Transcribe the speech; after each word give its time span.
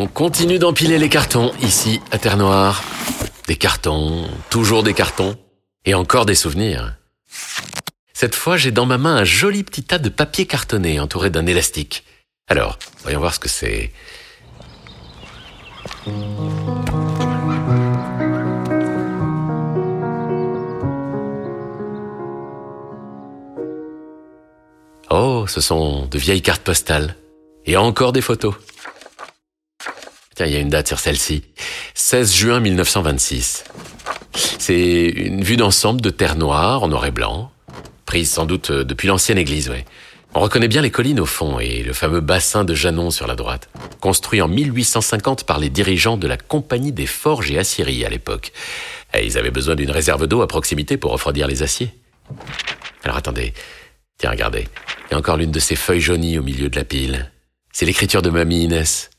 On 0.00 0.06
continue 0.06 0.60
d'empiler 0.60 0.96
les 0.96 1.08
cartons 1.08 1.50
ici 1.60 2.00
à 2.12 2.18
Terre 2.18 2.36
Noire. 2.36 2.84
Des 3.48 3.56
cartons, 3.56 4.28
toujours 4.48 4.84
des 4.84 4.94
cartons, 4.94 5.36
et 5.84 5.92
encore 5.94 6.24
des 6.24 6.36
souvenirs. 6.36 6.94
Cette 8.12 8.36
fois, 8.36 8.56
j'ai 8.56 8.70
dans 8.70 8.86
ma 8.86 8.96
main 8.96 9.16
un 9.16 9.24
joli 9.24 9.64
petit 9.64 9.82
tas 9.82 9.98
de 9.98 10.08
papier 10.08 10.46
cartonné 10.46 11.00
entouré 11.00 11.30
d'un 11.30 11.46
élastique. 11.46 12.04
Alors, 12.46 12.78
voyons 13.02 13.18
voir 13.18 13.34
ce 13.34 13.40
que 13.40 13.48
c'est. 13.48 13.90
Oh, 25.10 25.46
ce 25.48 25.60
sont 25.60 26.06
de 26.06 26.18
vieilles 26.18 26.42
cartes 26.42 26.62
postales. 26.62 27.16
Et 27.66 27.76
encore 27.76 28.12
des 28.12 28.22
photos. 28.22 28.54
Tiens, 30.38 30.46
il 30.46 30.52
y 30.52 30.56
a 30.56 30.60
une 30.60 30.68
date 30.68 30.86
sur 30.86 31.00
celle-ci. 31.00 31.42
16 31.94 32.32
juin 32.32 32.60
1926. 32.60 33.64
C'est 34.36 35.06
une 35.08 35.42
vue 35.42 35.56
d'ensemble 35.56 36.00
de 36.00 36.10
terre 36.10 36.36
noire 36.36 36.84
en 36.84 36.86
noir 36.86 37.06
et 37.06 37.10
blanc, 37.10 37.50
prise 38.06 38.30
sans 38.30 38.46
doute 38.46 38.70
depuis 38.70 39.08
l'ancienne 39.08 39.36
église, 39.36 39.68
ouais. 39.68 39.84
On 40.34 40.38
reconnaît 40.40 40.68
bien 40.68 40.80
les 40.80 40.92
collines 40.92 41.18
au 41.18 41.26
fond 41.26 41.58
et 41.58 41.82
le 41.82 41.92
fameux 41.92 42.20
bassin 42.20 42.62
de 42.62 42.72
Janon 42.72 43.10
sur 43.10 43.26
la 43.26 43.34
droite, 43.34 43.68
construit 43.98 44.40
en 44.40 44.46
1850 44.46 45.42
par 45.42 45.58
les 45.58 45.70
dirigeants 45.70 46.16
de 46.16 46.28
la 46.28 46.36
Compagnie 46.36 46.92
des 46.92 47.06
Forges 47.06 47.50
et 47.50 47.58
Aciéries 47.58 48.04
à 48.04 48.08
l'époque. 48.08 48.52
Ils 49.20 49.38
avaient 49.38 49.50
besoin 49.50 49.74
d'une 49.74 49.90
réserve 49.90 50.28
d'eau 50.28 50.40
à 50.42 50.46
proximité 50.46 50.98
pour 50.98 51.10
refroidir 51.10 51.48
les 51.48 51.64
aciers. 51.64 51.90
Alors 53.02 53.16
attendez, 53.16 53.54
tiens, 54.18 54.30
regardez, 54.30 54.68
il 55.08 55.10
y 55.10 55.14
a 55.16 55.18
encore 55.18 55.36
l'une 55.36 55.50
de 55.50 55.58
ces 55.58 55.74
feuilles 55.74 56.00
jaunies 56.00 56.38
au 56.38 56.44
milieu 56.44 56.68
de 56.68 56.76
la 56.76 56.84
pile. 56.84 57.32
C'est 57.72 57.86
l'écriture 57.86 58.22
de 58.22 58.30
Mamie 58.30 58.62
Inès. 58.62 59.10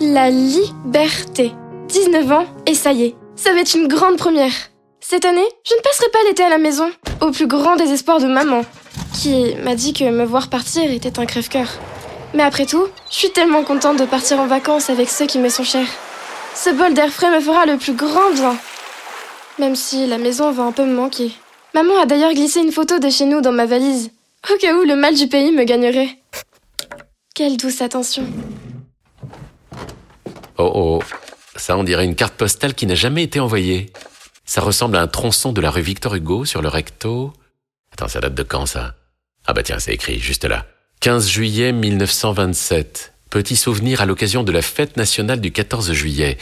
La 0.00 0.30
liberté. 0.30 1.52
19 1.88 2.32
ans 2.32 2.46
et 2.66 2.74
ça 2.74 2.92
y 2.92 3.04
est, 3.04 3.14
ça 3.36 3.52
va 3.52 3.60
être 3.60 3.74
une 3.74 3.88
grande 3.88 4.16
première. 4.16 4.52
Cette 5.00 5.24
année, 5.24 5.46
je 5.64 5.74
ne 5.74 5.80
passerai 5.82 6.08
pas 6.10 6.18
l'été 6.26 6.42
à 6.42 6.48
la 6.48 6.58
maison, 6.58 6.90
au 7.20 7.30
plus 7.30 7.46
grand 7.46 7.76
désespoir 7.76 8.18
de 8.20 8.26
maman, 8.26 8.62
qui 9.20 9.54
m'a 9.62 9.74
dit 9.74 9.92
que 9.92 10.04
me 10.04 10.24
voir 10.24 10.48
partir 10.48 10.90
était 10.90 11.18
un 11.18 11.26
crève-cœur. 11.26 11.68
Mais 12.34 12.42
après 12.42 12.66
tout, 12.66 12.86
je 13.10 13.16
suis 13.16 13.30
tellement 13.30 13.62
contente 13.62 13.98
de 13.98 14.04
partir 14.04 14.40
en 14.40 14.46
vacances 14.46 14.90
avec 14.90 15.08
ceux 15.10 15.26
qui 15.26 15.38
me 15.38 15.48
sont 15.48 15.64
chers. 15.64 15.88
Ce 16.54 16.70
bol 16.70 16.94
d'air 16.94 17.10
frais 17.10 17.30
me 17.30 17.40
fera 17.40 17.66
le 17.66 17.76
plus 17.76 17.94
grand 17.94 18.30
bien. 18.32 18.56
Même 19.58 19.76
si 19.76 20.06
la 20.06 20.18
maison 20.18 20.50
va 20.50 20.62
un 20.62 20.72
peu 20.72 20.84
me 20.84 20.94
manquer. 20.94 21.30
Maman 21.74 22.00
a 22.00 22.06
d'ailleurs 22.06 22.32
glissé 22.32 22.60
une 22.60 22.72
photo 22.72 22.98
de 22.98 23.10
chez 23.10 23.26
nous 23.26 23.40
dans 23.40 23.52
ma 23.52 23.66
valise, 23.66 24.10
au 24.52 24.56
cas 24.56 24.74
où 24.74 24.84
le 24.84 24.96
mal 24.96 25.14
du 25.14 25.28
pays 25.28 25.52
me 25.52 25.64
gagnerait. 25.64 26.18
Quelle 27.34 27.56
douce 27.56 27.82
attention. 27.82 28.26
Oh 30.64 30.70
oh, 30.76 31.02
ça 31.56 31.76
on 31.76 31.82
dirait 31.82 32.04
une 32.04 32.14
carte 32.14 32.34
postale 32.34 32.74
qui 32.74 32.86
n'a 32.86 32.94
jamais 32.94 33.24
été 33.24 33.40
envoyée. 33.40 33.92
Ça 34.44 34.60
ressemble 34.60 34.96
à 34.96 35.02
un 35.02 35.08
tronçon 35.08 35.52
de 35.52 35.60
la 35.60 35.72
rue 35.72 35.82
Victor 35.82 36.14
Hugo 36.14 36.44
sur 36.44 36.62
le 36.62 36.68
recto. 36.68 37.32
Attends, 37.92 38.06
ça 38.06 38.20
date 38.20 38.34
de 38.34 38.44
quand 38.44 38.66
ça? 38.66 38.94
Ah 39.44 39.54
bah 39.54 39.64
tiens, 39.64 39.80
c'est 39.80 39.92
écrit 39.92 40.20
juste 40.20 40.44
là. 40.44 40.66
15 41.00 41.28
juillet 41.28 41.72
1927. 41.72 43.12
Petit 43.28 43.56
souvenir 43.56 44.00
à 44.00 44.06
l'occasion 44.06 44.44
de 44.44 44.52
la 44.52 44.62
fête 44.62 44.96
nationale 44.96 45.40
du 45.40 45.50
14 45.50 45.92
juillet. 45.92 46.38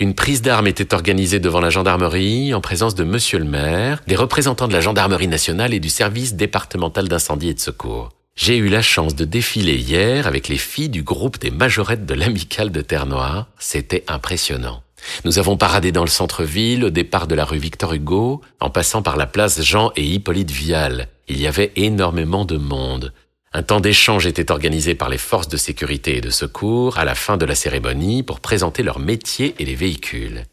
Une 0.00 0.14
prise 0.14 0.42
d'armes 0.42 0.66
était 0.66 0.92
organisée 0.92 1.38
devant 1.38 1.60
la 1.60 1.70
gendarmerie 1.70 2.52
en 2.52 2.60
présence 2.60 2.96
de 2.96 3.04
monsieur 3.04 3.38
le 3.38 3.44
maire, 3.44 4.02
des 4.08 4.16
représentants 4.16 4.66
de 4.66 4.72
la 4.72 4.80
gendarmerie 4.80 5.28
nationale 5.28 5.74
et 5.74 5.80
du 5.80 5.90
service 5.90 6.34
départemental 6.34 7.06
d'incendie 7.06 7.50
et 7.50 7.54
de 7.54 7.60
secours. 7.60 8.08
J'ai 8.40 8.56
eu 8.56 8.68
la 8.68 8.80
chance 8.80 9.14
de 9.14 9.26
défiler 9.26 9.74
hier 9.74 10.26
avec 10.26 10.48
les 10.48 10.56
filles 10.56 10.88
du 10.88 11.02
groupe 11.02 11.38
des 11.38 11.50
majorettes 11.50 12.06
de 12.06 12.14
l'amicale 12.14 12.72
de 12.72 12.80
Terre 12.80 13.04
Noire. 13.04 13.48
C'était 13.58 14.02
impressionnant. 14.08 14.82
Nous 15.26 15.38
avons 15.38 15.58
paradé 15.58 15.92
dans 15.92 16.04
le 16.04 16.08
centre-ville, 16.08 16.84
au 16.84 16.88
départ 16.88 17.26
de 17.26 17.34
la 17.34 17.44
rue 17.44 17.58
Victor 17.58 17.92
Hugo, 17.92 18.40
en 18.58 18.70
passant 18.70 19.02
par 19.02 19.18
la 19.18 19.26
place 19.26 19.60
Jean 19.60 19.92
et 19.94 20.06
Hippolyte 20.06 20.50
Vial. 20.50 21.08
Il 21.28 21.38
y 21.38 21.46
avait 21.46 21.70
énormément 21.76 22.46
de 22.46 22.56
monde. 22.56 23.12
Un 23.52 23.62
temps 23.62 23.80
d'échange 23.80 24.26
était 24.26 24.50
organisé 24.50 24.94
par 24.94 25.10
les 25.10 25.18
forces 25.18 25.48
de 25.48 25.58
sécurité 25.58 26.16
et 26.16 26.22
de 26.22 26.30
secours 26.30 26.96
à 26.96 27.04
la 27.04 27.14
fin 27.14 27.36
de 27.36 27.44
la 27.44 27.54
cérémonie 27.54 28.22
pour 28.22 28.40
présenter 28.40 28.82
leurs 28.82 29.00
métiers 29.00 29.54
et 29.58 29.66
les 29.66 29.74
véhicules. 29.74 30.46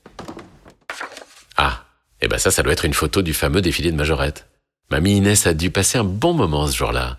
Ah, 1.55 1.85
eh 2.19 2.27
ben 2.27 2.37
ça, 2.37 2.51
ça 2.51 2.63
doit 2.63 2.73
être 2.73 2.83
une 2.83 2.93
photo 2.93 3.21
du 3.21 3.33
fameux 3.33 3.61
défilé 3.61 3.93
de 3.93 3.97
majorette. 3.97 4.45
Mamie 4.91 5.15
Inès 5.15 5.47
a 5.47 5.53
dû 5.53 5.71
passer 5.71 5.97
un 5.97 6.03
bon 6.03 6.33
moment 6.33 6.67
ce 6.67 6.75
jour-là. 6.75 7.17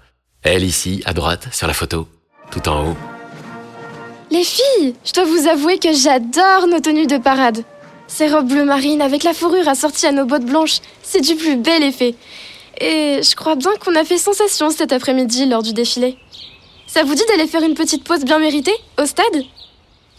Elle 0.51 0.65
ici, 0.65 1.03
à 1.05 1.13
droite, 1.13 1.49
sur 1.53 1.67
la 1.67 1.75
photo, 1.75 2.09
tout 2.51 2.67
en 2.71 2.89
haut. 2.89 2.97
Les 4.31 4.43
filles, 4.43 4.95
je 5.05 5.13
dois 5.13 5.27
vous 5.27 5.47
avouer 5.47 5.79
que 5.79 5.93
j'adore 5.93 6.67
nos 6.69 6.81
tenues 6.81 7.07
de 7.07 7.19
parade. 7.19 7.65
Ces 8.07 8.29
robes 8.29 8.49
bleu 8.49 8.65
marine 8.65 9.03
avec 9.03 9.25
la 9.25 9.35
fourrure 9.35 9.69
assortie 9.69 10.07
à 10.07 10.13
nos 10.13 10.25
bottes 10.25 10.47
blanches, 10.47 10.79
c'est 11.03 11.21
du 11.21 11.35
plus 11.35 11.57
bel 11.57 11.83
effet. 11.83 12.15
Et 12.81 13.21
je 13.23 13.37
crois 13.37 13.57
bien 13.57 13.73
qu'on 13.79 13.95
a 13.95 14.07
fait 14.07 14.17
sensation 14.17 14.71
cet 14.71 14.91
après-midi 14.91 15.45
lors 15.45 15.63
du 15.63 15.75
défilé. 15.75 16.17
Ça 16.87 17.03
vous 17.05 17.15
dit 17.15 17.27
d'aller 17.29 17.47
faire 17.47 17.63
une 17.63 17.75
petite 17.75 18.05
pause 18.05 18.25
bien 18.25 18.39
méritée 18.39 18.77
au 18.99 19.05
stade? 19.05 19.45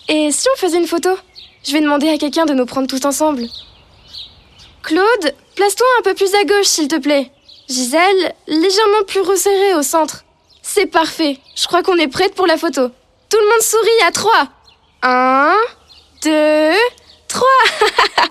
Et 0.09 0.31
si 0.31 0.47
on 0.53 0.59
faisait 0.59 0.77
une 0.77 0.85
photo? 0.85 1.09
Je 1.63 1.73
vais 1.73 1.81
demander 1.81 2.07
à 2.07 2.19
quelqu'un 2.19 2.45
de 2.45 2.53
nous 2.53 2.67
prendre 2.67 2.87
tous 2.87 3.03
ensemble. 3.03 3.47
Claude, 4.83 5.33
place-toi 5.55 5.87
un 5.97 6.03
peu 6.03 6.13
plus 6.13 6.35
à 6.35 6.43
gauche 6.43 6.67
s'il 6.67 6.87
te 6.87 6.99
plaît. 6.99 7.31
Gisèle, 7.69 8.33
légèrement 8.47 9.03
plus 9.07 9.21
resserrée 9.21 9.75
au 9.75 9.83
centre. 9.83 10.23
C'est 10.63 10.87
parfait, 10.87 11.39
je 11.55 11.67
crois 11.67 11.83
qu'on 11.83 11.97
est 11.97 12.07
prête 12.07 12.33
pour 12.33 12.47
la 12.47 12.57
photo. 12.57 12.89
Tout 13.29 13.37
le 13.37 13.49
monde 13.49 13.61
sourit 13.61 14.07
à 14.07 14.11
trois. 14.11 14.47
Un, 15.03 15.55
deux, 16.23 16.73
trois 17.27 17.47